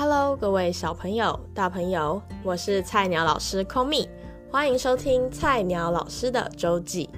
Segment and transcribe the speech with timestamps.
[0.00, 4.08] Hello，各位小朋友、大朋友，我是菜鸟老师 Komi，
[4.48, 7.10] 欢迎收听菜鸟老师的周记。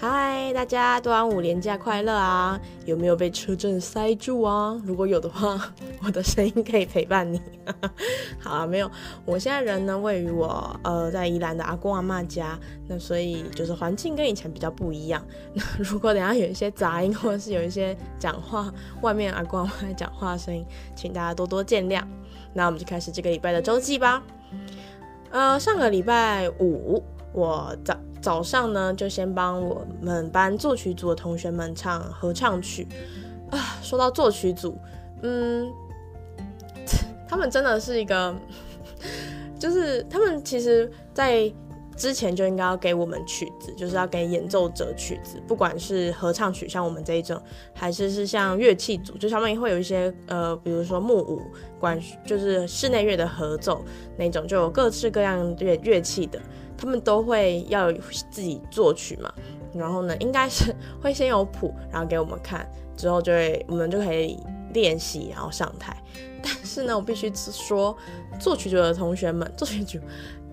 [0.00, 2.60] 嗨，大家端午连假快乐啊！
[2.84, 4.80] 有没有被车震塞住啊？
[4.84, 5.60] 如果有的话，
[6.04, 7.42] 我的声音可以陪伴你。
[8.38, 8.88] 好啊，没有，
[9.24, 12.56] 我现在人呢位于我呃在宜兰的阿公阿嬷家，
[12.86, 15.20] 那所以就是环境跟以前比较不一样。
[15.52, 22.04] 那 如果等下有一些杂音或者是有一些讲话，外面阿公阿嬷讲话的声音，请大家多多见谅。
[22.54, 24.22] 那我们就开始这个礼拜的周记吧。
[25.30, 27.02] 呃，上个礼拜五
[27.38, 27.96] 我早。
[28.20, 32.84] 早上呢，就先帮我们班作曲组的同学们唱合唱曲
[33.48, 33.78] 啊。
[33.80, 34.76] 说到作曲组，
[35.22, 35.70] 嗯，
[37.28, 38.34] 他们真的是一个，
[39.56, 41.50] 就是他们其实，在
[41.96, 47.40] 之前就应该要给我们曲子，就是要给演奏者曲子，不管是合唱曲，像我们这一种，
[47.72, 51.40] 还是是像乐器组，就他们会有一些呃，比如说木舞
[51.78, 53.84] 管，就是室内乐的合奏
[54.16, 56.42] 那种，就有各式各样乐乐器的。
[56.78, 57.92] 他们都会要
[58.30, 59.30] 自己作曲嘛，
[59.74, 64.38] 然后呢，应该是 会先有谱，然后给我们看，之后就会我们就可以
[64.72, 65.96] 练习，然后上台。
[66.40, 67.94] 但是呢，我必须说，
[68.38, 69.98] 作曲组的同学们，作曲组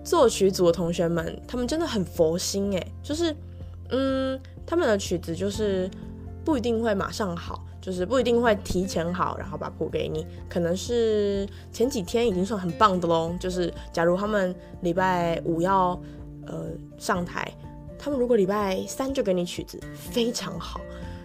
[0.02, 3.34] 作曲组的同学们，他们真的很佛心诶，就是
[3.90, 5.88] 嗯，他们的曲子就是
[6.44, 7.62] 不一定会马上好。
[7.78, 13.32] 就是不一定会提前好，然后把谱给你，可能是前几天已经算很棒的喽。
[13.38, 15.96] 就是假如他们礼拜五要
[16.46, 17.52] 呃上台，
[17.98, 20.80] 他们如果礼拜三就给你曲子，非常好。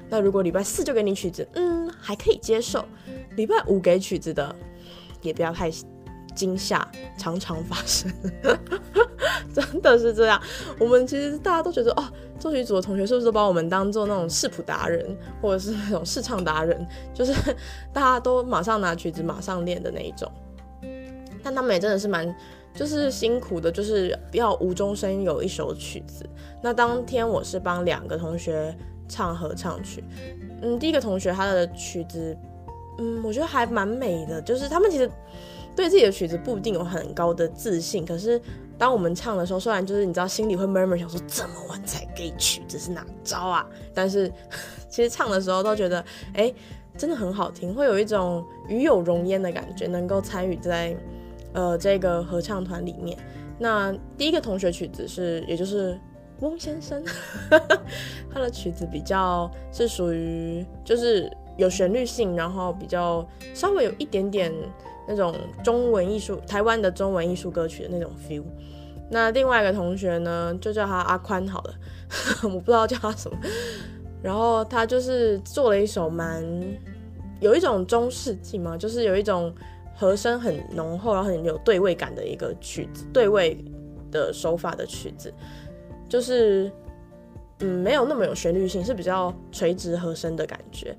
[0.10, 2.84] 那如果礼拜四就给你曲子，嗯，还可以接受。
[3.36, 4.54] 礼拜五给曲子的，
[5.22, 5.72] 也不要太
[6.36, 6.86] 惊吓，
[7.18, 8.12] 常常发生，
[9.54, 10.42] 真的是这样。
[10.78, 12.04] 我们其实大家都觉得哦。
[12.42, 16.84] 作曲组的同学是不是都把我们当做那种视谱达人，或者是那种试唱达人？
[17.14, 17.32] 就是
[17.94, 20.28] 大家都马上拿曲子马上练的那一种。
[21.44, 22.36] 但他们也真的是蛮
[22.74, 26.26] 就是辛苦的，就是要无中生有一首曲子。
[26.62, 28.76] 那当天我是帮两个同学
[29.08, 30.04] 唱合唱曲。
[30.62, 32.38] 嗯，第一个同学他的曲子，
[33.00, 34.42] 嗯，我觉得还蛮美的。
[34.42, 35.10] 就是他们其实
[35.76, 38.42] 对自己的曲子不一定有很高的自信，可是。
[38.78, 43.64] 当我们唱的时候，虽然就是你知道心里会 murmur 想说这么晚才给曲子是哪招啊？
[43.94, 44.28] 但是
[44.90, 46.04] 其实唱的时候都觉得
[46.34, 46.52] 哎、
[46.98, 50.98] 真的很好听，会有一种与有荣焉的感觉，能够参与在
[51.54, 53.18] 呃这个合唱团里面。
[53.60, 56.00] 那第一个同学曲子是，也就是
[56.40, 57.04] 翁先生，
[58.34, 64.52] 他的曲子比较是属于就是有旋律性，然后比较稍微有一点点。
[65.08, 68.44] 那种中文艺术，台湾的中文艺术歌曲的那种 feel。
[69.10, 71.74] 那另外一个同学呢，就叫他阿宽好了，
[72.44, 73.38] 我不知道叫他什么。
[74.22, 76.46] 然后他就是做了一首蛮
[77.42, 79.54] 有一种中世纪嘛，就是有一种
[79.96, 83.64] 和声很浓厚，然后很有对位感的一个曲子，对位
[84.12, 85.34] 的手法的曲子，
[86.10, 86.72] 就是
[87.60, 90.96] 嗯，没有那么有旋律性，是比较垂直和声的感觉。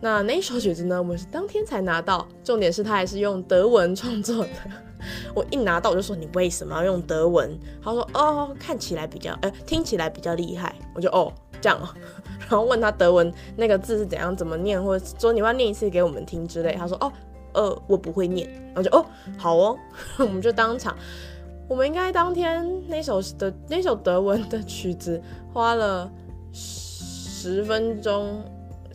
[0.00, 0.98] 那那一首曲子呢？
[0.98, 4.50] 我们是当天才拿到，重点是他还是用德文创作的。
[5.34, 7.58] 我一拿到我就说，你为什么要用德文？
[7.82, 10.74] 他说哦，看起来比较，呃，听起来比较厉害。
[10.94, 11.32] 我就哦
[11.62, 11.80] 这样，
[12.40, 16.74] 然后问他德文那个字是怎样怎么念，或者说你要念一次给我们听之类。
[16.74, 17.10] 他说哦
[17.56, 18.48] 呃我不会念。
[18.74, 19.04] 然后就哦
[19.36, 19.76] 好哦，
[20.18, 20.96] 我们就当场，
[21.68, 25.20] 我们应该当天那首的那首德文的曲子
[25.52, 26.08] 花了
[26.52, 28.40] 十分钟。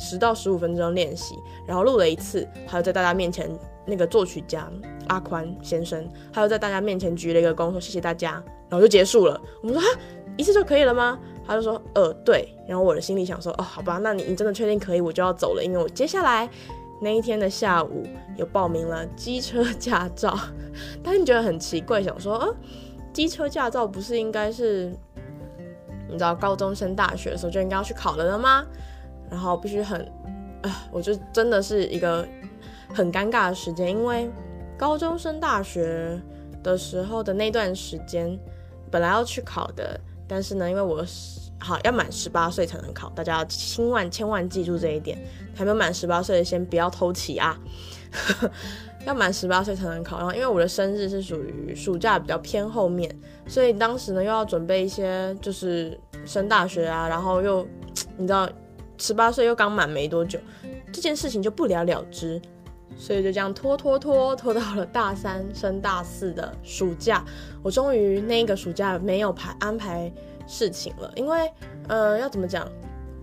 [0.03, 1.35] 十到十五分钟练习，
[1.67, 3.47] 然后录了一次，还有在大家面前
[3.85, 4.67] 那个作曲家
[5.09, 9.39] 阿宽先生，还有在大家面前鞠了一个躬，说谢谢大家，然后就结束了。
[9.61, 9.99] 我们说哈，
[10.37, 11.19] 一次就可以了吗？
[11.45, 12.51] 他就说呃对。
[12.67, 16.49] 然后我的心里想说哦好吧，那你你真的确定可以，我就要走了，因为我接下来
[17.01, 18.05] 那一天的下午
[18.37, 20.37] 有报名了机车驾照。
[21.03, 22.55] 但是你觉得很奇怪，想说呃，
[23.11, 24.95] 机车驾照不是应该是
[26.07, 28.65] 你知道高中升大学的时候就应该要去考了的吗？
[29.29, 29.99] 然后必须很，
[30.61, 32.27] 啊，我就真的是一个
[32.93, 34.29] 很尴尬的时间，因为
[34.77, 36.21] 高中升大学
[36.61, 38.37] 的时候的那段时间，
[38.89, 41.03] 本来要去考的，但是呢，因为我
[41.61, 45.17] 好要满十八岁才能考，大家要千万千万记住这一点，
[45.55, 47.57] 还没有满十八岁的先不要偷骑啊，
[49.05, 50.17] 要满十八岁才能考。
[50.17, 53.15] 然后因为我的生日是属于暑假比较偏后面，
[53.47, 57.65] 所以当时呢又要准备一些就是升大学啊，然后又
[58.17, 58.49] 你知道。
[58.97, 60.37] 十八岁又刚满没多久，
[60.93, 62.39] 这件事情就不了了之，
[62.95, 67.25] 所以就这样拖拖拖拖到了大三升大四的暑假，
[67.63, 70.13] 我终于那个暑假没有排安排
[70.47, 71.51] 事情了，因为
[71.87, 72.67] 呃要怎么讲，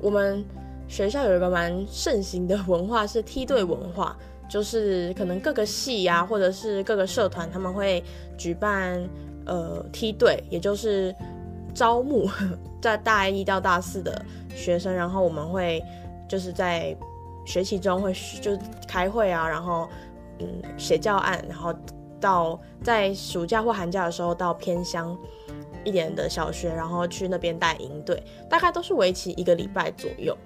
[0.00, 0.44] 我们
[0.87, 4.17] 学校有一个蛮盛行的文化是梯队文化，
[4.49, 8.03] 就是可能各个系、啊，或者是各个社团，他们会
[8.37, 9.03] 举办
[9.47, 11.15] 呃梯队，也就是
[11.75, 12.29] 招募
[12.81, 14.25] 在大一到大四的
[14.55, 15.82] 学生，然后我们会
[16.29, 16.97] 就是在
[17.44, 18.56] 学期中会就
[18.87, 19.88] 开会啊，然后
[20.38, 21.75] 嗯写教案，然后
[22.21, 25.17] 到在暑假或寒假的时候到偏乡
[25.88, 30.37] 一点的小学，然后去那边带营队，大概都是为期一个礼拜左右。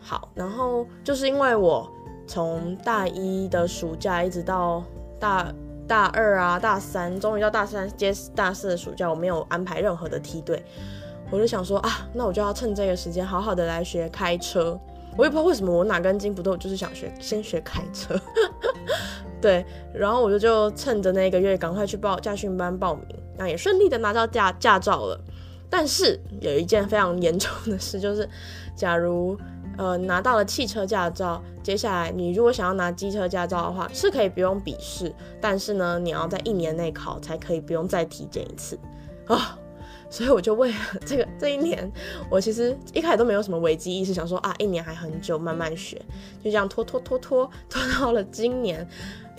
[0.00, 1.88] 好，然后就是因为我。
[2.28, 4.82] 从大一的暑假一直到
[5.20, 5.54] 大
[5.86, 10.60] 大二啊，大三，终于到大三接大四的暑假，我没有安排任何的梯队，
[11.30, 14.76] 我就想说啊，那我就要趁这个时间好好的来学开车。
[15.16, 18.20] 我也不知道为什么我哪根筋不对，我，就是想学先学开车。
[19.40, 19.64] 对，
[19.94, 23.06] 然后我就就趁着那个月赶快去报驾训班报名，
[23.38, 25.20] 那也顺利的拿到驾驾照了。
[25.68, 28.28] 但是有一件非常严重的事，就是
[28.74, 29.38] 假如。
[29.78, 38.74] 呃，拿到了汽车驾照，接下来你如果想要拿机车驾照的话，是可以不用笔试，但是呢，你要在一年内考才可以不用再体检一次
[39.26, 39.38] 啊、哦。
[40.08, 41.92] 所以我就为了这个这一年，
[42.30, 45.98] 我其实一开始都没有什么危机意识，想说啊，一年还很久，慢慢学，
[46.42, 48.88] 就这样拖拖拖拖拖到了今年。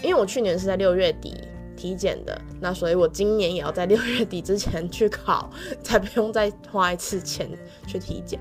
[0.04, 1.34] 因为我去年是在六月底
[1.78, 5.50] 体检的，那所以我今年也要在六月底之前去考，
[5.82, 7.48] 才不用再花一次钱
[7.88, 8.38] 去体检。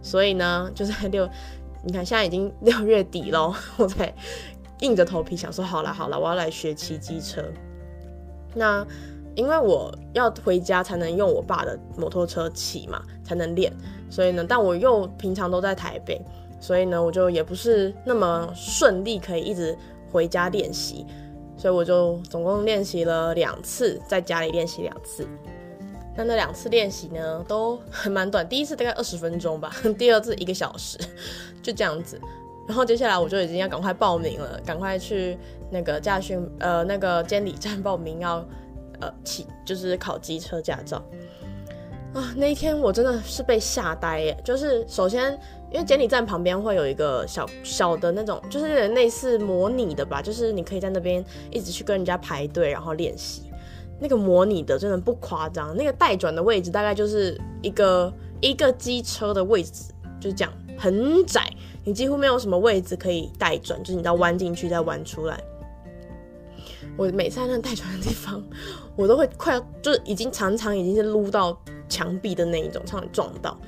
[0.00, 1.28] 所以呢，就在六，
[1.84, 4.14] 你看现在已经六月底了，我才
[4.80, 7.44] 硬着头皮想说，好了好了，我要来学骑机车。
[8.54, 8.86] 那
[9.34, 13.72] 因为我要回家才能用我爸的摩托车骑嘛，才能练。
[14.08, 16.20] 所以呢，但我又平常都在台北，
[16.60, 19.76] 所以呢，我就也不是那么顺利可以一直
[20.10, 21.04] 回家练习。
[21.58, 25.26] 所以我就总共练习了两次，在家里练习两次。
[26.16, 28.48] 那那两次练习呢，都还蛮短。
[28.48, 30.98] 第一次大概二十分钟吧， 第二次一个小时，
[31.62, 32.20] 就这样子。
[32.66, 35.38] 然后接下来我就已经要赶快报名了，赶快去
[35.70, 38.44] 那个驾训呃那个监理站报名要，
[39.00, 41.02] 呃起就是考机车驾照
[42.12, 42.34] 啊。
[42.36, 44.36] 那一天我真的是被吓呆耶！
[44.44, 45.38] 就是首先
[45.70, 53.42] 因为监理站旁边会有一个小小的那种，就是类似模拟的吧，就是你可以在那边一直去跟人家排队，然后练习。
[54.00, 61.42] 那个模拟的真的不夸张，那个待转的位置大概就是一个一个机车的位置，就是这样很窄，
[61.84, 65.38] 你几乎没有什么位置可以待转，就是你要弯进去再弯出来。
[66.96, 68.42] 我每次在那待转的地方，
[68.96, 73.58] 我都会快要就是已经常常已经是撸到墙壁的那一种，差点撞到。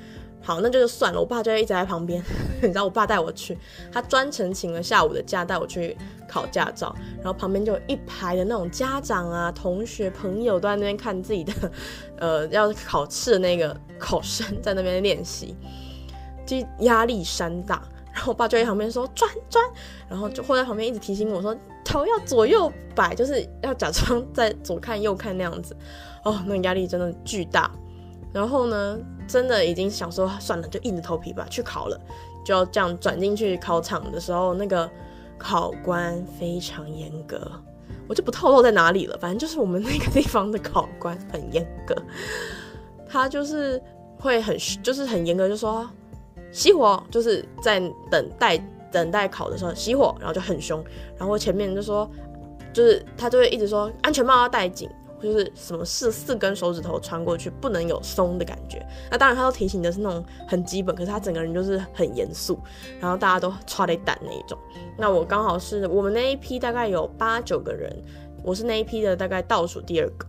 [0.42, 1.20] 好，那就算了。
[1.20, 2.22] 我爸就一直在旁边，
[2.62, 3.56] 你知道，我爸带我去，
[3.92, 5.96] 他专程请了下午的假带我去
[6.26, 6.94] 考驾照。
[7.16, 11.52] 然后旁边就有一排的那种家长啊、同学、朋友都在那边看自己的，
[12.19, 15.54] 呃，要考试的那个考生在那边练习，
[16.46, 17.82] 就压力山大。
[18.12, 19.62] 然后我爸就在旁边说转转，
[20.08, 25.76] 然后就会在旁边一直提醒我说头要左右摆，就是要假装在左看右看那样子。
[26.25, 27.70] 哦，那个压力真的巨大。
[28.32, 32.00] 然后呢，真的已经想说算了，就硬着头皮吧，去考了。
[32.44, 34.88] 就这样转进去考场的时候，那个
[35.37, 37.38] 考官非常严格，
[38.09, 39.19] 我就不透露在哪里了。
[39.21, 41.94] 反正就是我们那个地方的考官很严格，
[43.06, 43.81] 他就是
[44.19, 45.88] 会很就是很严格，就说
[46.53, 47.79] 熄火，就是在
[48.11, 48.56] 等待
[48.91, 50.83] 等待考的时候熄火，然后就很凶。
[51.19, 52.11] 然后前面就说，
[52.73, 54.88] 就是他就会一直说安全帽要戴紧。
[55.23, 62.59] 就是什么四四根手指头穿过去不能有松的感觉，那当然他都提醒的是那种很基本，可是他整个人就是很严肃，
[62.99, 64.59] 然后大家都剉咧等那一种。
[64.97, 67.95] 那我刚好是我们那一批大概有八九个人，
[68.43, 70.27] 我是那一批的大概倒数第二个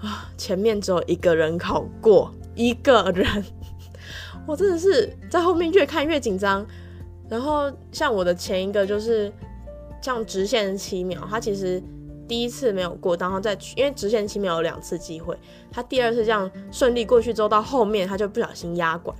[0.00, 3.44] 啊，前面只有一个人考过，一个人，
[4.46, 6.64] 我真的是在后面越看越紧张。
[7.28, 9.32] 然后像我的前一个就是
[10.00, 11.82] 像直线七秒，他其实。
[12.26, 15.36] 第一次没有过，然后再去，因为直线七秒有两次机会，
[15.70, 19.16] 他第二次这样顺利过去之后，到后面他就不小心压管，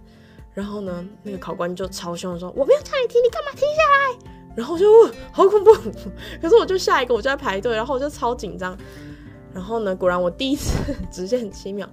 [0.52, 4.18] 然后呢，那个考官就超凶的说：“我没有叫你停，你干嘛停下来？”
[4.56, 4.86] 然后我就
[5.32, 5.72] 好恐怖，
[6.40, 8.76] 可是我就下一个我就在排队，然后我就超紧张，
[9.52, 11.88] 然后呢，果然我第一次直线七秒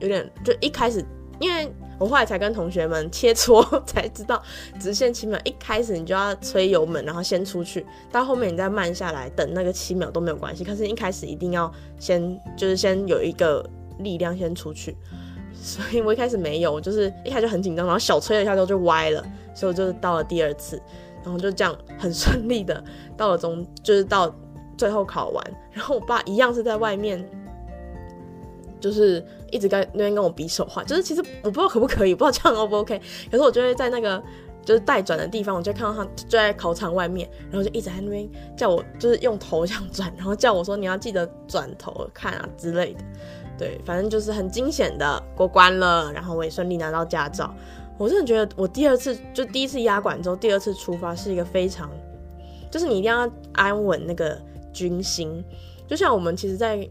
[0.00, 1.04] 有点就一开始。
[1.38, 4.42] 因为我后来才跟同学们切磋，才知道
[4.78, 10.64] 直线七秒，一开始你就要吹油门，然后先出去，到后面你再慢下来，等那个七秒都没有关系。
[10.64, 13.64] 可是，一开始一定要先，就是先有一个
[13.98, 14.96] 力量先出去。
[15.52, 19.24] 所以我一开始没有，就是一开始就很紧张，然后小吹了一下之后就歪了，
[19.54, 20.80] 所以我就到了第二次，
[21.22, 22.82] 然后就这样很顺利的
[23.16, 24.34] 到了中，就是到
[24.76, 27.24] 最后考完，然后我爸一样是在外面。
[28.80, 33.00] 就是一直在那边跟我比手画，就是其实我不知道可不可以，不知道这样 O 不 OK。
[33.30, 34.20] 可是我就会在那个
[34.64, 43.00] 就是待转的地方，我就看到他就在考场外面，然后就一直在那边叫我，就是用头这样转，然后叫我说你要记得转头看啊之类的。
[43.56, 47.54] 对，反正就是很惊险的过关了，然后我也顺利拿到驾照。
[47.96, 51.88] 我真的觉得我第二次就第一次压管之后，第二次出发是一个非常，
[52.68, 54.36] 就是你一定要安稳那个
[54.72, 55.44] 军心。
[55.86, 56.88] 就像我们其实，在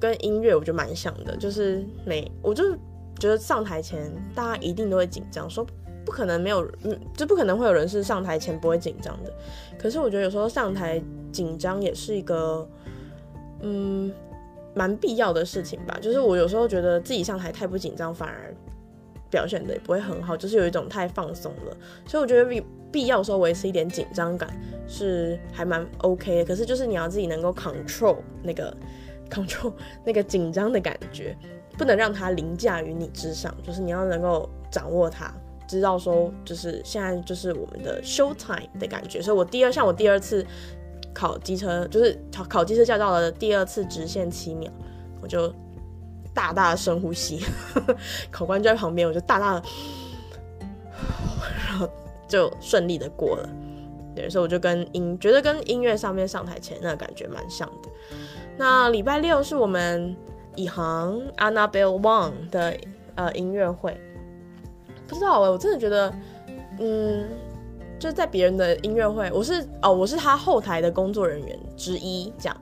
[0.00, 2.74] 跟音乐，我觉得蛮像的，就是每我就
[3.18, 5.66] 觉得上台前大家一定都会紧张，说
[6.04, 9.32] 不可能没有，嗯，就不可能会有人是上台前不会紧张的。
[9.78, 11.02] 可是我觉得有时候上台
[11.32, 12.68] 紧张也是一个，
[13.60, 14.12] 嗯，
[14.74, 15.98] 蛮必要的事情吧。
[16.00, 18.54] 就是我有时候觉得自己上台太不紧张，反而。
[19.30, 21.76] 表现的也不会很好，就是有一种太放松了，
[22.06, 24.48] 所以我觉得必必要时候维持一点紧张感
[24.88, 26.44] 是还蛮 OK 的。
[26.46, 28.74] 可是就是你要自己能够 control 那个
[29.32, 29.56] 控制
[30.04, 31.36] 那个紧张的感觉，
[31.76, 35.32] 不能让它凌驾于你之上，就是你要能够掌握它，
[35.66, 39.20] 知道说就是现在就是我们的 show time 的感觉。
[39.22, 40.46] 所以我第二像我第二次
[41.14, 44.70] 考机车，就是考考机车驾照的第二次直线七秒，
[45.20, 45.52] 我就。
[46.34, 47.44] 大大的深呼吸，
[48.30, 49.62] 考官就在旁边，我就大大的，
[51.66, 51.88] 然后
[52.28, 53.48] 就顺利的过了。
[54.30, 57.90] 所以我就跟音，觉得跟音乐上面上台前那感觉蛮像的。
[58.56, 60.16] 那礼拜六是我们
[60.56, 62.74] 以航 annabel Wang 的
[63.16, 64.00] 呃音乐会，
[65.06, 66.10] 不知道哎，我真的觉得，
[66.78, 67.28] 嗯，
[67.98, 72.56] 就是在别人的音乐会，我是哦，我是他后台的工作人员之一，这样，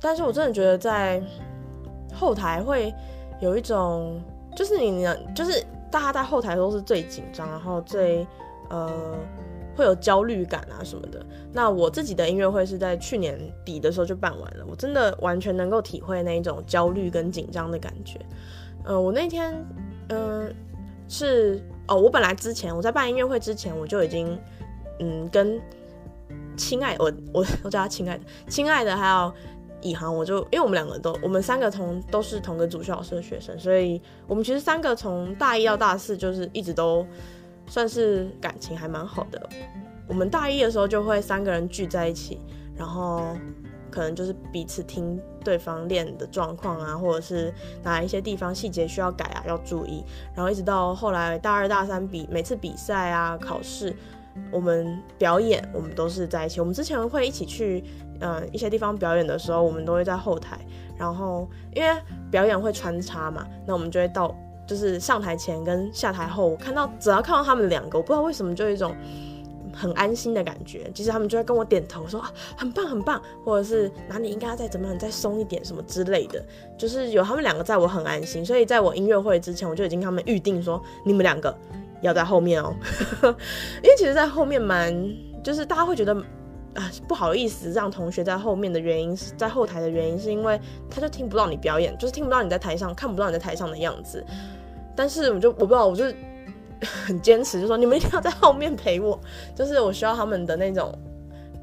[0.00, 1.22] 但是我真的觉得在。
[2.18, 2.94] 后台会
[3.42, 4.18] 有一种，
[4.56, 8.26] 就是你，就是大家在后台都是最紧张，然后最
[8.70, 8.90] 呃
[9.76, 11.24] 会有焦虑感啊什么的。
[11.52, 18.18] 那我自己的音乐会是在去年底的时候就办完了，我真的完全能够体会那一种焦虑跟紧张的感觉。
[18.84, 19.54] 呃，我那天
[20.08, 20.52] 嗯、
[21.08, 24.38] 是哦，我本来之前我在办音乐会之前我就已经
[25.00, 25.60] 嗯跟
[26.56, 29.32] 亲爱我我我叫他亲爱的亲爱的还有。
[29.82, 37.06] 以航，我就因为我们两个都，我们三个同都是同个主修老师的学生，所以我们其实三个从大一到大四就是一直都
[37.66, 39.48] 算是感情还蛮好的。
[40.08, 42.40] 我们大一的时候就会三个人聚在一起，
[42.76, 43.36] 然后
[43.90, 50.04] 可能就是彼此听对方练的状况啊，或者是哪一些地方细节需要改啊，要注意。
[50.34, 53.94] 然后一直到后来大二大三比每次比赛啊考试，
[54.50, 56.60] 我们表演我们都是在一起。
[56.60, 57.84] 我们之前会一起去。
[58.18, 60.58] 嗯，一些地方表演的时候，我们都会在后台。
[60.96, 64.34] 然后，因为表演会穿插嘛，那我们就会到，
[64.66, 68.94] 就是上台前跟下台后，我看到只要看到他们两个，我不知道为什么就有一种
[69.72, 70.90] 很安心的感觉。
[70.92, 76.44] 其实他们就会跟我点头说啊，很棒很棒，或者是哪里应该再怎么样再松一点什么之类的。
[76.76, 81.56] 就是有他们两个在我很安心，所以在我音乐会之前，我就已经跟他们预定说，你们两个
[82.02, 82.74] 要在后面哦，
[83.22, 84.92] 因为其实，在后面蛮
[85.44, 86.16] 就是大家会觉得。
[86.76, 94.22] 啊，不好意思，让同学在后面的原因是在后台的原因，是因为他就听不到你表演，就是听不到你在台上，看不到你在台上的样子。
[94.96, 96.04] 但是我就我不知道，我就
[97.06, 99.18] 很坚持，就说你们一定要在后面陪我，
[99.54, 100.92] 就是我需要他们的那种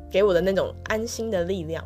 [0.10, 1.84] 给我的那种安心的力量。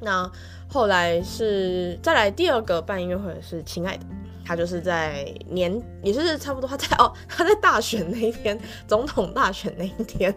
[0.00, 0.30] 那
[0.68, 4.04] 后来是再来第二个办音乐会是亲爱的。
[4.46, 10.32] 他就是在年，也是差不多他在哦，他在大选那一天，总统大选那一天，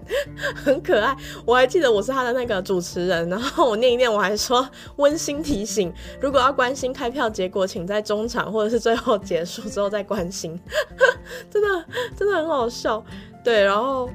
[0.56, 1.16] 很可爱。
[1.46, 10.60] 我还记得我是他的那个主持人，然后我念一念，我还说温馨提醒，如果要关心开票结果，请在中场或者是最后结束之后再关心。
[11.52, 11.86] 真的
[12.18, 13.04] 真的很好笑，
[13.44, 14.10] 对，然后，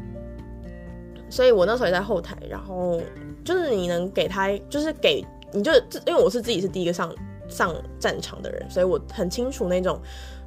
[1.31, 3.01] 所以我那时候也在后台，然后
[3.45, 5.73] 就是你能给他，就是给你就
[6.05, 7.15] 因为我是自己是第一个上。
[7.55, 10.01] 上战场的人，所以我很清楚那种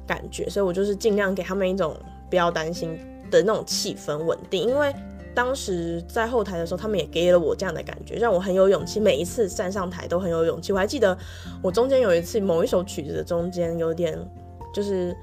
[0.06, 1.96] 感觉，所以我就是尽量给他们一种
[2.28, 2.98] 不要担心
[3.30, 4.68] 的那种气氛稳定。
[4.68, 4.94] 因为
[5.34, 9.00] 当时在后台的时候，他们也给了我这样的感觉，让我很有勇气。
[9.00, 10.70] 每一次站上台都很有勇气。
[10.70, 11.16] 我还记得
[11.62, 14.18] 我中间有一次某一首曲子的中间有点，
[14.74, 15.16] 就是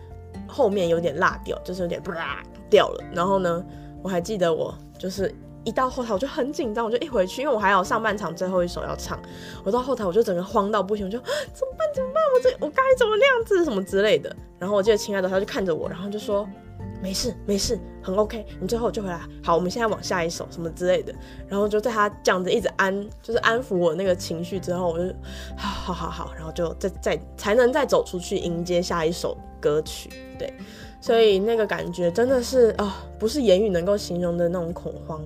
[0.48, 3.04] 后面有点落掉，就是有点啪掉了。
[3.13, 3.63] 然后呢，
[4.01, 5.32] 我还记得我就是。
[5.65, 9.19] 一到后台我就很紧张，我就一回去，因为我还有上半场最后一首要唱，
[9.63, 11.27] 我到后台我就整个慌到不行，我就怎
[11.67, 12.24] 么办怎么办？
[12.34, 14.34] 我这我该怎么那样子什么之类的。
[14.57, 16.48] 然后我记得亲爱的他就看着我，然后就说
[17.01, 19.19] 没事没事，很 OK，你最后就回来。
[19.43, 21.13] 好，我们现在往下一首什么之类的。
[21.48, 25.13] 然后就在他这样子一直安，就是安抚我那个情绪之后，我就
[25.57, 30.10] 好好好，然后就再再才能再走出去迎接下一首歌曲。
[30.39, 30.53] 对，
[31.00, 35.22] 所以那个感觉真的是啊、哦，不是言语能够形容的那种恐慌。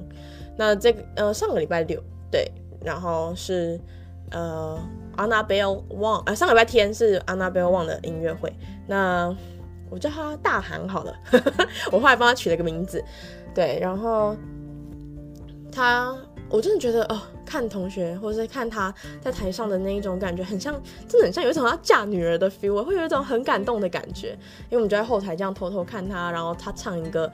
[0.60, 2.52] 那这个呃上个礼拜六对，
[2.84, 3.80] 然后是
[4.32, 4.78] 呃
[5.16, 8.54] Annabelle Wang 呃上个礼拜天是 Annabelle Wang 的音乐会。
[8.86, 9.34] 那
[9.90, 11.16] 我叫他大韩好了，
[11.94, 13.02] 我后来帮他取了个名字，
[13.56, 14.36] 对，然后
[15.72, 16.14] 他，
[16.50, 20.74] 我真的觉得哦，看同学或者是看他在台上的那一种感觉，很像，
[21.08, 24.30] 真的很像有一种要嫁女儿的 feel，会有一种很感动的感觉，
[24.70, 27.32] 因为我们就在后台这样偷偷看他，然后他唱一个，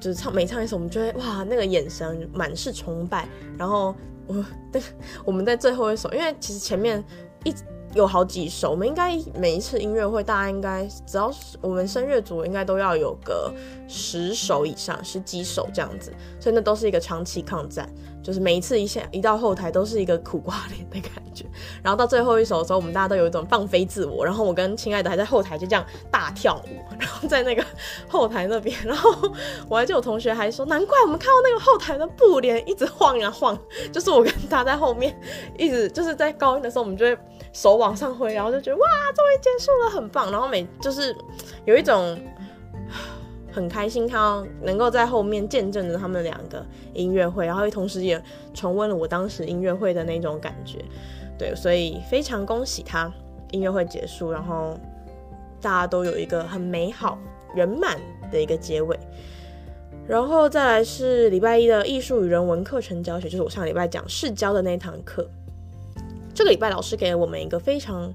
[0.00, 3.94] 就是唱每唱一首，我们就会哇，那个眼神满是崇拜，然后
[4.26, 4.82] 我，对，
[5.24, 7.02] 我们在最后一首，因为其实前面
[7.44, 7.54] 一。
[7.94, 13.50] 有好几首，我们应该每一次音乐会，大家应该只要是我们声乐组，应该都要有个
[13.88, 17.88] 十首以上，十几首这样子，所以那都是一个长期抗战，
[18.26, 21.44] 就是每一次一下一到后台都是一个苦瓜脸的感觉，
[21.80, 27.64] 然后到最后一首的时候，我们大家都有一种放飞自我，然后我跟亲爱的还在后台就这样大跳舞，然后在那个
[28.08, 29.14] 后台那边，然后
[29.68, 33.56] 我还记得我同学还说，难怪我们看到那个后台的布帘一直晃呀晃，
[33.92, 35.16] 就是我跟他在后面
[35.56, 37.16] 一直就是在高音的时候，我们就会。
[37.52, 40.30] 手往上挥，然后就觉得哇，终于结束了，很棒。
[40.30, 41.16] 然后每就是
[41.64, 42.18] 有一种
[43.56, 48.22] 很开心，看到能够在后面见证着他们两个音乐会，然后同时也
[48.52, 50.84] 重温了我当时音乐会的那种感觉。
[51.38, 53.10] 对，所以非常恭喜他
[53.52, 54.78] 音乐会结束，然后
[55.58, 57.18] 大家都有一个很美好
[57.54, 57.98] 圆满
[58.30, 58.98] 的一个结尾。
[60.06, 65.26] 然后再来是礼拜一的艺术与人文课程教学，就是我上礼拜讲视教的那堂课。
[66.34, 68.12] 这个礼拜老师给了我们一个非常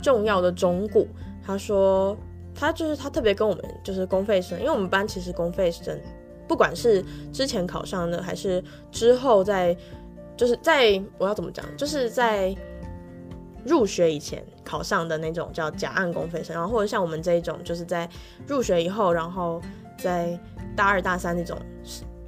[0.00, 1.04] 重要的忠告，
[1.44, 2.16] 他说
[2.54, 5.98] 他就是他特别跟我们就是公费生，因为我们班其实公费生，
[6.46, 9.76] 不管是之前考上的还是之后在
[10.36, 12.54] 就是在我要怎么讲，就是在
[13.64, 18.08] 入学以前考上的那种叫甲案公费生，然后或者像我们这一种就是在
[18.46, 19.60] 入学以后，然后
[19.98, 20.38] 在
[20.76, 21.58] 大二大三那种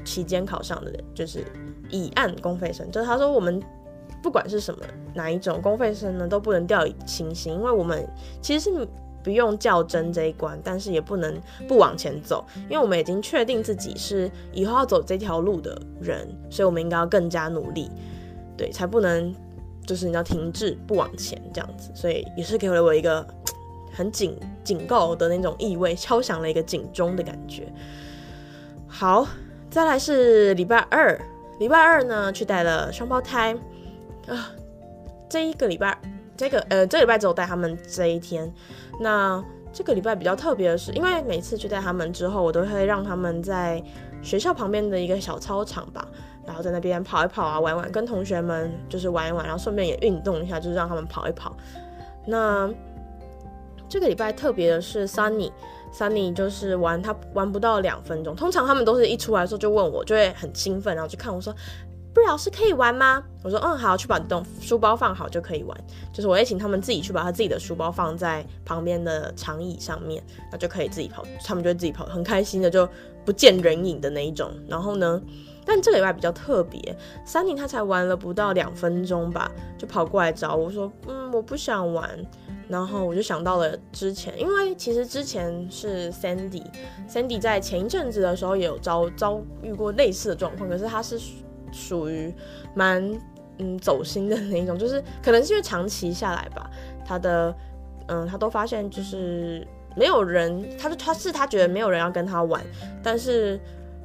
[0.04, 1.44] 期间考上的人，就是
[1.90, 3.62] 乙案公费生，就是他说我们。
[4.22, 4.80] 不管是什么
[5.14, 8.04] 哪一种公费生呢，都不能掉以轻心，因为我们
[8.40, 8.88] 其实是
[9.26, 17.90] 不用较真这一关，但是也不能不往前走，因为我们已经确定自己是以后要走这条路的人，所以我们应该要更加努力，
[18.56, 19.34] 对，才不能
[19.84, 23.26] 就是你要停滞不往前这样子，所以也是给了我一个
[23.92, 27.66] 很警警告的那种意味，敲响了一个警钟的感觉。
[28.86, 29.26] 好，
[29.68, 31.20] 再来是礼拜二，
[31.58, 33.58] 礼拜二呢去带了双胞胎。
[34.28, 34.52] 啊，
[35.28, 36.00] 这一个礼拜，
[36.36, 38.54] 这个呃，这礼拜只有带他们这一天。
[39.00, 43.82] 那这个礼拜比较特别的是，因为每次去带他们之后，我都会让他们在
[44.22, 46.06] 学校旁边的一个小操场吧，
[46.46, 51.54] 然后在那边跑一跑啊，玩玩，跟同学们就是玩一玩，然后顺便也运动一下，就是让他们跑一跑。
[52.26, 52.70] 那
[53.88, 58.34] 这个礼拜特别的是，Sunny，Sunny 就是玩，他玩不到两分钟。
[58.34, 61.54] 通常他们都是一出来的时候就问我，就会很兴奋，然后去看我说。
[62.16, 63.22] 不老师可以玩吗？
[63.42, 65.76] 我说嗯好，去把东书包放好就可以玩。
[66.14, 71.22] 就是我会请他们自己去把他自己的书包放在旁边的长椅上面，那就可以自己跑。
[71.44, 72.88] 他们就会自己跑，很开心的就
[73.22, 74.50] 不见人影的那一种。
[74.66, 75.20] 然后呢，
[75.66, 76.80] 但这个礼拜比较特别
[77.26, 82.08] ，Sunny 他才玩了不到两分钟吧，就跑过来找我说，嗯我不想玩。
[82.66, 91.20] 然后我就想到了之前，因为其实之前是 Sandy，Sandy 在前一阵子的时候也有遭遭遇过类似的状况，可是他是。
[91.72, 92.32] 属于
[92.74, 93.02] 蛮
[93.58, 96.70] 嗯走心的那一种，就是可能是因为长期下来吧，
[97.04, 97.54] 他的
[98.08, 102.62] 嗯他都发现就是没有人，他就他是他觉得没有人要跟他玩，
[103.02, 103.58] 但是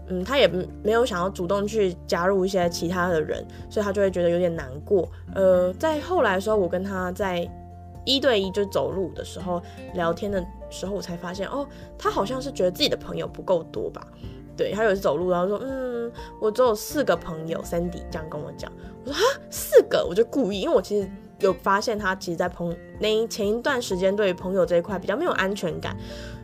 [0.08, 0.47] 嗯他也
[0.84, 5.10] 没有想要主动去加入一些其他的人，所以他就会觉得有点难过。
[5.36, 7.50] 呃，在后来的时候，我跟他在
[8.04, 9.62] 一对一就走路的时候
[9.93, 14.08] 聊天的时候，我才发现哦，他好像是觉得自己的朋友不够多吧。
[14.58, 17.62] 对，他有一次走路，然后说：“嗯，我只有四个朋友。
[17.64, 18.72] ”Sandy 这样跟我讲。
[19.04, 21.10] 我说：“哈，四个？”我就故意，因为我其实
[21.40, 25.96] 有发现他其实，在朋那前一段时间对于朋友这一块比较没有安全感，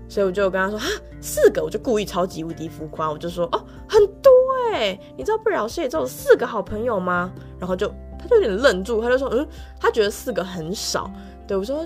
[0.07, 0.87] 所以我就跟他说：“哈，
[1.21, 4.31] 四个？”我就故意超级无敌浮夸，我就说：“哦，很多
[4.71, 9.47] 哎，你知道不老师也只有四个好朋友吗？”然后就他就有点愣住，他就说：“嗯，
[9.79, 11.11] 他觉得四个很少。”
[11.47, 11.85] 对，我说。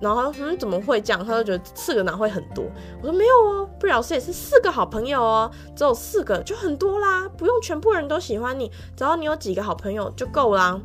[0.00, 2.64] 然后他说：“嗯，怎么会这样？”他就觉得四个哪会很多？
[3.02, 10.80] 我说：“没有哦，布老师也是四个好朋友哦，只有四个就很多啦，不用全部人都喜欢你，只要你有几个好朋友就够啦。”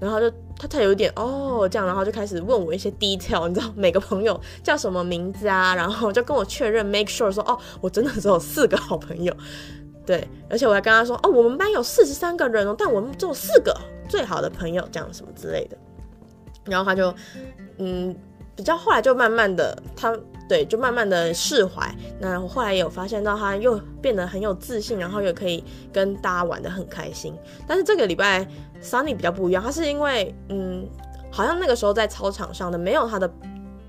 [0.00, 5.74] 然后就他才有点哦这样，然后就开始问我一些 detail，你知道每个朋友叫什么名字啊？
[5.74, 9.34] 然后就跟我确认，make sure 说：“哦，我真的只有四个好朋友。”
[10.06, 15.76] 对，而且我还跟他说：“哦，我们班有四十三个人哦，但我们只有四个最好的朋友，这样什么之类的。”
[16.64, 17.12] 然后他就。
[17.80, 18.14] 嗯，
[18.54, 20.16] 比较后来就慢慢的，他
[20.48, 21.92] 对就慢慢的释怀。
[22.20, 27.34] 那我后来也有发现到他又变得很有自信，然后又可以跟大家玩得很开心。
[27.66, 28.46] 但是这个礼拜
[28.82, 30.86] Sunny 比较不一样，他是因为嗯，
[31.30, 33.30] 好像那个时候在操场上的没有他的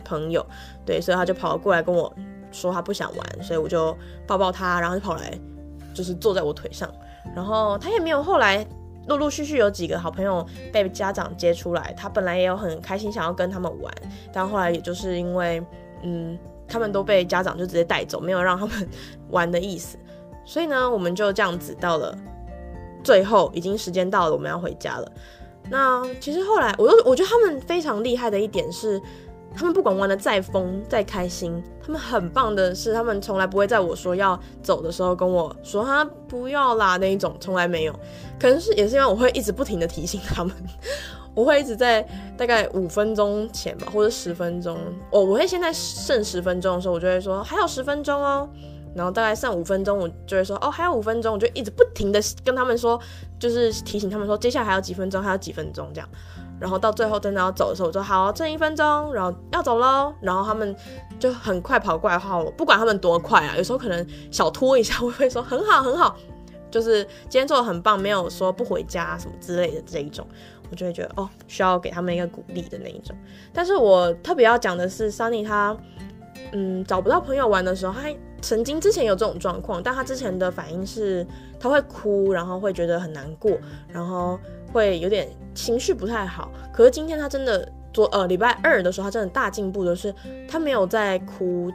[0.05, 0.45] 朋友，
[0.85, 2.11] 对，所以他就跑过来跟我
[2.51, 5.37] 说他不想玩，所以我就抱抱他，然后就跑来
[5.93, 6.89] 就是坐在我腿上，
[7.35, 8.65] 然后他也没有后来
[9.07, 13.93] 陆陆续续有几个好朋友被家长接出来，他本来也有很开心想要跟他们玩，
[14.31, 15.61] 但后来也就是因为
[16.03, 16.37] 嗯
[16.67, 18.87] 他们都被家长就直接带走，没有让他们
[19.29, 19.97] 玩的意思，
[20.45, 22.17] 所以呢我们就这样子到了
[23.03, 25.11] 最后，已经时间到了，我们要回家了。
[25.69, 29.01] 那其实后来，我都我觉得他们非常厉害的一点是，
[29.55, 37.93] 他们不管玩得再疯再开心，他们很棒的是，他们从来不会在我说要走的时候跟我说哈不要啦那一种，从来没有。
[38.39, 40.55] 可能是也是因为我会一直不停的提醒他们，
[41.35, 42.01] 我会一直在
[42.37, 44.77] 大概五分钟前吧，或者十分钟，
[45.11, 48.49] 哦，我会现在剩十分钟的时候，我就会说还有十分钟哦。
[48.93, 52.99] 然后大概剩五分钟，我就会说哦，还有五分钟，我就一直不停的跟他们说，
[53.39, 56.09] 就是提醒他们说，接下来还有几分钟，还有几分钟这样。
[56.61, 60.13] 然后到最后真的要走的时候，我说好，剩一分钟，然后要走喽。
[60.21, 60.73] 然后他们
[61.19, 66.15] 就很快跑过来的话，我不管他们多快啊，有时候可能小拖一下，我会说很好很好，
[66.69, 70.25] 就是今天做的很棒，没有说不回家什么之类的这一种，
[70.69, 73.15] 我就会觉得哦，需要给他们一个鼓励的那一种。
[73.51, 75.75] 但是我特别要讲的是，Sunny 他
[76.51, 78.07] 嗯找不到朋友玩的时候，他。
[78.43, 81.23] 曾经之前有这种状况，但他之前的反应是
[81.59, 83.55] 他会哭，然后会觉得很难过，
[83.87, 84.35] 然后
[84.73, 86.51] 会有点情绪不太好。
[86.73, 90.13] 可是今天他真的昨呃礼拜二的时候，他真的大进步的是，
[90.47, 91.71] 他没有在哭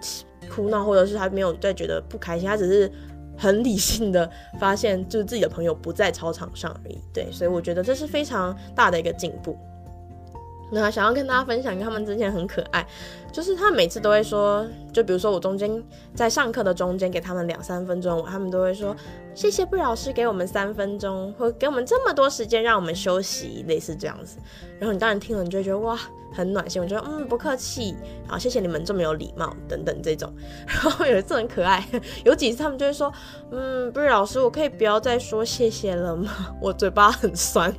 [0.49, 2.91] 哭闹，或者是他没有在觉得不开心，他只是
[3.37, 6.99] 很理性的发现就是自己的朋友不在操场上而已。
[7.13, 9.59] 对，所以我觉得这是非常大的一个进步。
[10.71, 12.85] 那想要跟大家分享他们之前很可爱，
[13.31, 15.83] 就是他每次都会说，就比如说我中间
[16.15, 18.95] 在上课的中间给他们两三分钟，他们都会说
[19.33, 24.39] 谢谢布老师给我们三分钟，或给我们这么多时间让我们休息，类似这样子。
[24.79, 25.97] 然后你当然听了，你就会觉得哇
[26.33, 27.95] 很暖心，我觉得嗯不客气，
[28.27, 30.33] 好谢谢你们这么有礼貌等等这种。
[30.67, 31.87] 然后有一次很可爱，
[32.25, 33.13] 有几次他们就会说
[33.53, 36.29] 嗯布老师我可以不要再说谢谢了吗？
[36.61, 37.73] 我嘴巴很酸。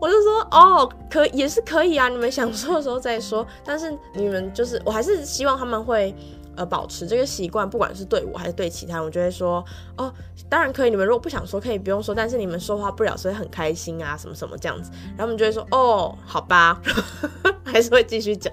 [0.00, 3.46] 我就说哦，可也是可以啊，你们想说的时候再说。
[3.62, 6.14] 但是你们就是，我还是希望他们会
[6.56, 9.62] 呃保持这个习惯，不管是对我还是对其他人，我就会说
[9.98, 10.10] 哦，
[10.48, 10.90] 当然可以。
[10.90, 12.14] 你们如果不想说，可以不用说。
[12.14, 14.90] 但是你们说话不了，所以很开心啊，什么什么这样子。
[15.10, 16.80] 然后我们就会说哦，好吧，
[17.62, 18.50] 还是会继续讲。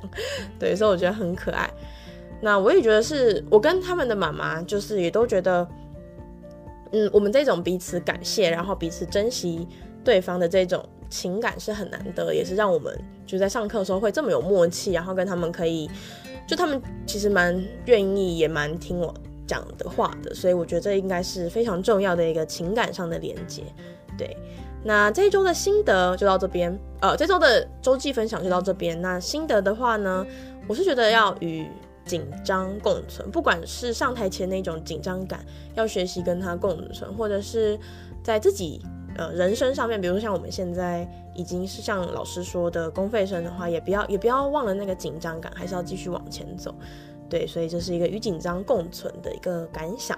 [0.60, 1.72] 对，所以我觉得很可爱。
[2.42, 5.66] 那我也觉得是我跟他们的妈妈，就是也都觉得，
[6.92, 9.66] 嗯，我们这种彼此感谢，然后彼此珍惜
[10.04, 10.84] 对方的这种。
[11.10, 15.90] 情感是很难得，也是让我们就在上课的时候会这么有默契，然后跟他们可以，
[16.48, 19.14] 就他们其实蛮愿意，也蛮听我
[19.46, 23.64] 讲的话的，所以我觉得这应该是非常重要的一个情感上的连接。
[24.18, 24.36] 对，
[24.84, 29.02] 那这一周的心得就到这边，呃，这周的周记分享就到这边。
[29.02, 30.26] 那心得的话呢，
[30.68, 31.66] 我是觉得要与
[32.06, 37.80] 紧张共存，不管是上台前那种紧张感，要学习跟他共存，或者是
[38.24, 38.82] 在自己。
[39.18, 46.74] 呃，人生上面，比如说像我们现在已经是像老师说的公费生的话，也不要也不要忘了那个紧张感，还是要继续往前走。
[47.30, 50.18] 对，所以这是一个与紧张共存的一个感想。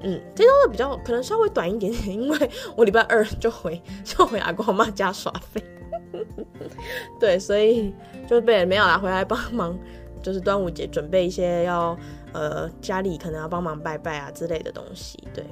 [0.00, 5.62] 嗯，这周的比较可能稍微短一点点，因为 我礼拜二就回就回阿公阿妈家耍废。
[7.20, 7.94] 对，所以
[8.26, 9.78] 就被没有啦，回来帮忙，
[10.22, 11.96] 就是端午节准备一些要
[12.32, 15.22] 呃家里可能要帮忙拜拜啊之类的东西。
[15.34, 15.44] 对。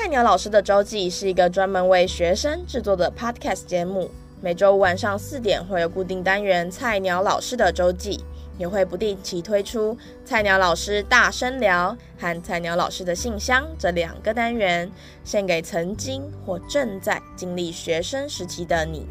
[0.00, 4.08] 菜鸟老师的周记是一个专门为学生制作的 podcast 节目，
[4.40, 8.24] 每周五晚上四点会有固定单元“菜鸟老师的周记”，
[8.58, 14.88] 也会不定期推出“菜鸟老师大声聊”和“菜鸟老师的信箱”这两个单元，
[15.24, 19.04] 献给曾经或正在经历学生时期的你。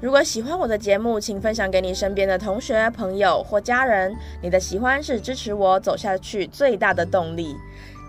[0.00, 4.14] 如果喜欢我的节目，请分享给你身边的同学、朋友或家人。
[4.42, 7.56] 你的喜欢是支持我走下去最大的动力。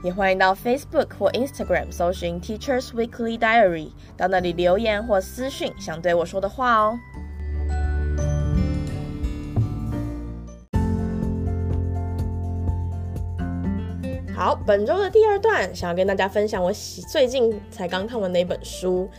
[0.04, 7.00] 也欢迎到 Facebook 或 Instagram 搜寻 Teachers Weekly Diary，到那里留言或私讯想对我说的话哦。
[14.36, 16.72] 好，本周的第二段想要跟大家分享我
[17.10, 19.10] 最近才刚看完的一本书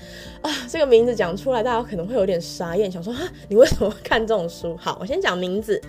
[0.43, 4.77] 啊，这个名字讲出来大家可能会有点傻眼，想说啊，你为什么会看这种书？
[4.77, 5.83] 好，我先讲名字，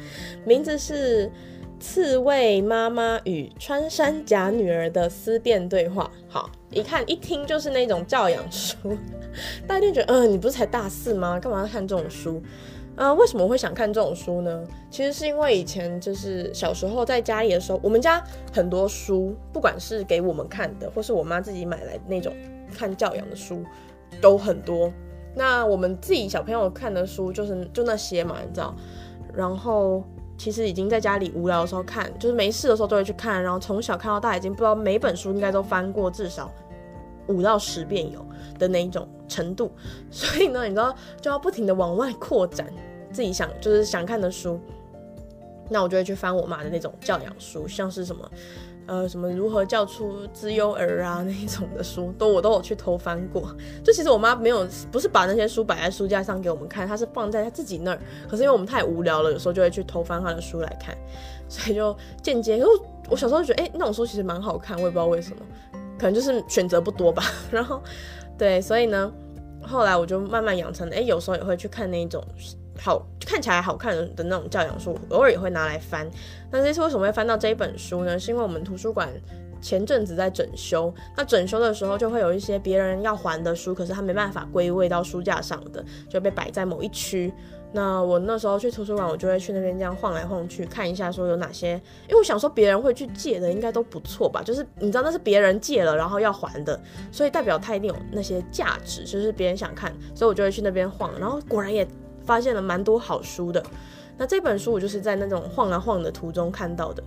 [0.45, 1.31] 名字是。
[1.79, 8.75] 刺猬妈妈与穿山甲女儿的思辨对话，好，一看一听就是那种教养书，
[9.65, 11.39] 大家就觉得，嗯、你不是才大四吗？
[11.39, 12.41] 干嘛要看这种书？
[12.95, 14.61] 呃，为什么会想看这种书呢？
[14.91, 22.35] 其实是因为以前就是小时候在家里的时候，我们家很多书，不管是给我们看的，或是我妈自己买来那种
[22.73, 23.63] 看教养的书
[24.19, 24.91] 都很多。
[25.33, 28.75] 那我们自己小朋友看的书就是就那些嘛，你知道。
[29.33, 30.03] 然后
[30.39, 33.43] 其实已经在家里无聊的时候看，就是没事的时候都会去看。
[33.43, 36.49] 然后从小看到大，已经不知道每本书应该都翻过至少
[37.27, 38.25] 五到十遍有
[38.57, 39.69] 的那一种程度。
[40.09, 42.73] 所以呢，你知道就要不停的往外扩展
[43.11, 44.57] 自己想就是想看的书。
[45.69, 48.31] 那我就会去翻我妈的那种教养书，像是什么。
[48.89, 53.55] 呃，什么如何教出资优儿啊那一种的书，都我都有去偷翻过。
[53.83, 57.99] 就其实我妈没有，不是把那些书摆在书架上给我们看，她是放在她自己那儿。
[58.27, 60.97] 可是因为我们太无聊了，有时候就会去偷翻她的书来看，
[61.47, 62.57] 所以就间接。
[62.57, 62.69] 因为
[63.11, 65.45] 我小时候觉得，哎、那种书其实蛮好看，我也不知道为什么，
[65.99, 67.23] 可能就是选择不多吧。
[67.51, 67.79] 然后，
[68.39, 69.11] 对，所以呢，
[69.61, 72.23] 后来我就慢慢养成，哎、有时候也会去看那种。
[72.81, 76.09] 好，看起来好看的那种教养书，偶尔也会拿来翻。
[76.49, 78.17] 那这次为什么会翻到这一本书呢？
[78.17, 79.09] 是因为我们图书馆
[79.61, 87.33] 前阵子在整修，那整修的时候就会有一些别人要还的书，可是他没办法归位到书架上的，就被摆在某一区。
[87.71, 91.73] 那我那时候去图书馆，我就会去那边这样晃来晃去，看一下说有哪些，
[92.07, 96.79] 因为我想说别人会去借的应该都不错吧，就是你知道那是别人借了然后要还的，
[97.11, 101.85] 所以代表他一定有那些价值，就是别人想看，所以我就会去那边晃，然后果然也。
[102.29, 103.63] 发现了蛮多好书的，
[104.15, 107.03] 那这本书我就是在那种晃啊晃的途中看到的。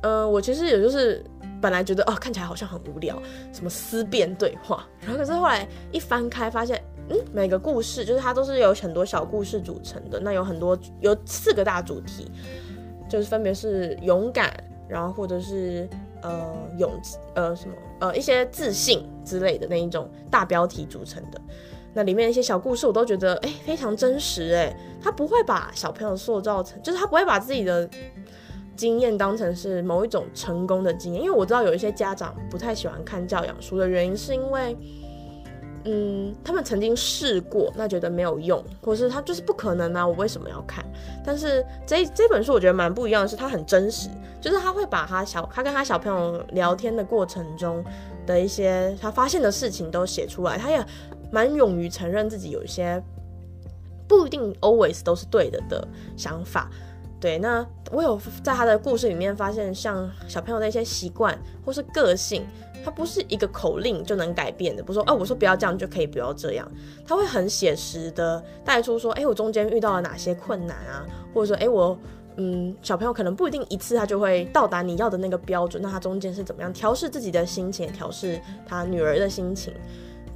[0.00, 1.22] 嗯、我其实也就是
[1.60, 3.20] 本来觉得哦，看起来好像很无聊，
[3.52, 10.18] 什么思辨对话，然后可是后来一翻开发现，嗯，每个故事就是它都是由很多小故事组成的。
[10.18, 12.30] 那有很多有四个大主题，
[13.10, 14.50] 就是分别是勇敢，
[14.88, 15.86] 然后或者是
[16.22, 16.90] 呃勇
[17.34, 21.38] 呃什么呃一些自信之类的那一种大标题组成的。
[21.96, 27.88] 那里面一些小故事，我都觉得哎、非常真实哎，他不会把小朋友塑造成，就是他不会把自己的
[28.76, 34.76] 经验当成是某一种成功的经验，因为我知道有一些家长不太喜欢看教养书的原因，是因为
[35.84, 40.84] 嗯他们曾经试过，那觉得没有用，或是他就是不可能啊，我为什么要看？
[41.24, 47.82] 但是这这本书我觉得蛮不一样的是，他很真实，就是他会把他小他跟他小朋友聊天的过程中
[48.26, 50.84] 的一些他发现的事情都写出来，他也。
[51.30, 53.02] 蛮勇于承认自己有一些
[54.08, 55.86] 不一定 always 都是对的的
[56.16, 56.70] 想法，
[57.20, 57.38] 对。
[57.38, 62.46] 那我有在他的故事里面发现，像小朋友的一些习惯或是个性，
[62.84, 64.82] 他不是一个口令就能改变的。
[64.82, 66.70] 不说哦，我说不要这样就可以不要这样，
[67.04, 71.98] 他会很写实的带出说，哎，我中间遇到了哪些困难啊，或者说，哎，我
[72.36, 79.72] 嗯，小朋友可能不一定一次他就会到达你要的那个标准，那他中间是怎么样调试自己的心情，调试他女儿的心情。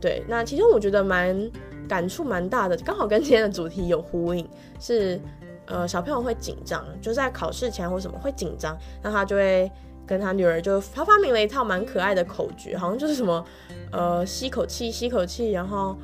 [0.01, 1.51] 对，那其中我觉得蛮
[1.87, 4.49] 感触蛮大的，刚好跟今天的主题有呼应，
[4.81, 5.21] 是
[5.67, 9.71] 呃小朋友会紧张，就在考试前或什么会紧张，那他就会
[10.07, 13.45] 跟他女儿就他发明了一套蛮可爱的口诀，好像就是什么
[13.93, 15.95] 呃吸口气吸口气，然后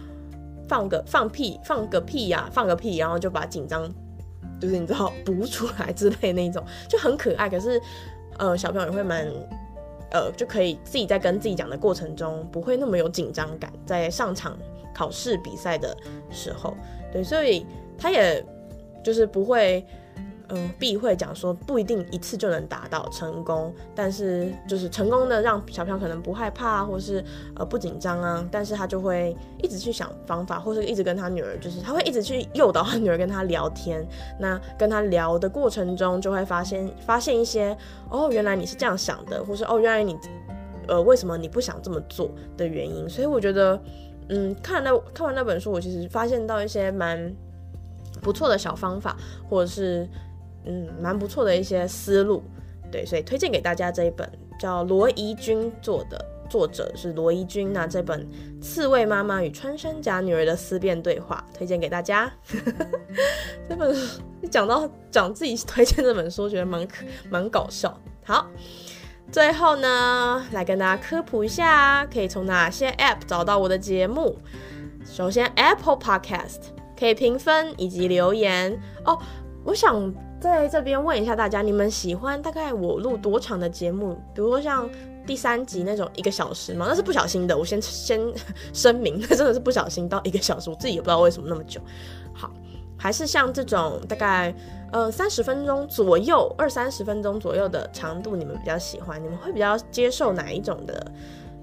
[0.68, 3.90] 放个放屁放个屁呀、放个屁，然后就把紧张
[4.60, 7.48] 就是你知道补出来之类那种，就很可爱。
[7.48, 7.80] 可是
[8.36, 9.26] 呃小朋友也会蛮。
[10.10, 14.58] 呃，就可以自己在跟自己讲的过程中，不会那么有紧张感，在上场
[14.94, 15.96] 考试比赛的
[16.30, 16.74] 时候，
[17.12, 17.66] 对，所以
[17.98, 18.44] 他也
[19.02, 19.84] 就是不会。
[20.48, 27.24] 嗯，避讳讲说不一定一次就能达到成功，但是就是成功的让小朋友可能不害怕，或是
[27.56, 34.06] 呃不紧张啊，但是他就会一直去想方法，或是一直跟他女儿，就是他会一直去诱导他女儿跟他聊天。
[34.38, 37.76] 那跟他聊的过程中，就会发现发现一些
[38.08, 40.16] 哦，原来你是这样想的，或是哦，原来你
[40.86, 43.08] 呃为什么你不想这么做的原因。
[43.08, 43.82] 所以我觉得，
[44.28, 47.34] 嗯，看那看完那本书，我其实发现到一些蛮
[48.22, 49.16] 不错的小方法，
[49.50, 50.08] 或者是。
[50.66, 52.42] 嗯，蛮不错的一些思路，
[52.90, 57.72] 对，所以推荐给大家这一本叫罗怡君做的，作者是罗怡君。
[57.72, 58.26] 那这本
[58.62, 62.32] 《刺猬妈妈与穿山甲女儿的思辨对话》推荐给大家。
[63.68, 67.96] 这本书讲到讲自己推荐这本书，觉得蛮可蛮搞笑。
[68.24, 68.48] 好，
[69.30, 74.36] 最后呢，来跟大家科普一下，可以从哪些 App 找到我的节目。
[75.04, 76.58] 首先，Apple Podcast
[76.98, 79.16] 可以评分以及留言哦。
[79.62, 80.12] 我想。
[80.46, 84.14] 在这边问一下大家，你们喜欢大概我录多长的节目？
[84.32, 84.88] 比如说像
[85.26, 86.86] 第三集那种一个小时吗？
[86.88, 88.20] 那是不小心的，我先先
[88.72, 91.80] 声明，那真的是不小心到一个小时，我自己也不知道为什么那么久。
[92.32, 92.50] 好，
[92.96, 94.54] 还是像这种大概
[94.92, 99.22] 呃三十分钟左右，二三十分钟左右的长度，你们比较喜欢？
[99.22, 101.12] 你们会比较接受哪一种的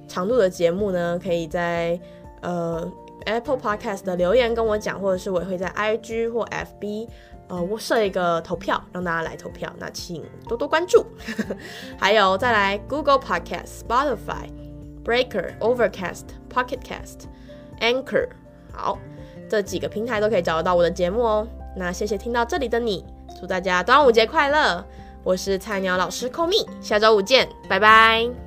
[0.08, 1.20] 长度的节目呢？
[1.24, 1.98] 可以在
[2.42, 2.86] 呃
[3.26, 7.08] Apple Podcast 的留言跟我讲，或者是我也会在 IG 或 FB。
[7.54, 11.06] 呃，我设一个投票，让大家来投票，那请多多关注。
[12.00, 14.50] 还有再来 Google Podcast、Spotify、
[15.06, 17.28] Breaker、Overcast、Pocket Cast、
[17.80, 18.28] Anchor，
[18.74, 18.98] 好，
[19.48, 21.48] 这几个平台都可以找得到我的节目哦。
[21.78, 23.06] 那谢谢听到这里的你，
[23.40, 24.84] 祝大家端午节快乐！
[25.24, 28.43] 我是菜鸟老师 Komi，下周五见，拜拜。